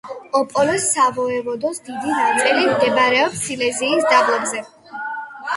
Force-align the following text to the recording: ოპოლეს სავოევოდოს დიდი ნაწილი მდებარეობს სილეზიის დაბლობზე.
ოპოლეს 0.37 0.85
სავოევოდოს 0.95 1.83
დიდი 1.89 2.15
ნაწილი 2.21 2.65
მდებარეობს 2.71 3.45
სილეზიის 3.49 4.11
დაბლობზე. 4.15 4.65